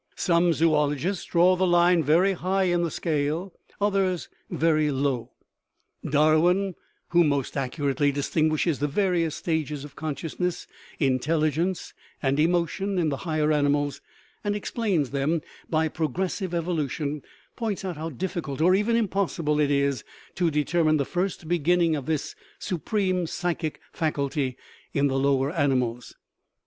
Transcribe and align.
Some 0.15 0.51
zoologists 0.51 1.25
draw 1.25 1.55
the 1.55 1.67
line 1.67 2.03
very 2.03 2.33
high 2.33 2.63
in 2.63 2.81
the 2.81 2.89
scale, 2.89 3.53
others 3.79 4.29
very 4.49 4.89
low. 4.89 5.29
Darwin, 6.03 6.73
who 7.09 7.23
most 7.23 7.55
accurately 7.55 8.11
distinguishes 8.11 8.79
the 8.79 8.87
various 8.87 9.35
stages 9.35 9.85
of 9.85 9.95
consciousness, 9.95 10.65
intelligence, 10.97 11.93
and 12.19 12.39
emotion 12.39 12.97
in 12.97 13.09
the 13.09 13.17
higher 13.27 13.51
animals, 13.51 14.01
and 14.43 14.55
explains 14.55 15.11
them 15.11 15.43
by 15.69 15.87
progressive 15.87 16.55
evolution, 16.55 17.21
points 17.55 17.85
out 17.85 17.95
how 17.97 18.09
difficult, 18.09 18.59
or 18.59 18.73
even 18.73 18.95
impossible, 18.95 19.59
it 19.59 19.69
is 19.69 20.03
to 20.33 20.49
de 20.49 20.63
termine 20.63 20.97
the 20.97 21.05
first 21.05 21.47
beginning 21.47 21.95
of 21.95 22.07
this 22.07 22.33
supreme 22.57 23.27
psychic 23.27 23.79
fac 23.93 24.15
ulty 24.15 24.55
in 24.95 25.05
the 25.05 25.19
lower 25.19 25.51
animals. 25.51 26.15